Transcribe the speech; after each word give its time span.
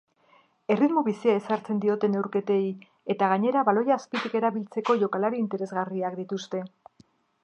Erritmo 0.75 1.01
bizia 1.07 1.33
ezartzen 1.39 1.81
diote 1.83 2.07
neurketei 2.13 2.63
eta 3.15 3.29
gainera 3.33 3.63
baloia 3.67 3.97
azpitik 3.99 4.39
erabiltzeko 4.41 4.97
jokalari 5.05 5.43
interesgarriak 5.45 6.17
dituzte. 6.23 6.63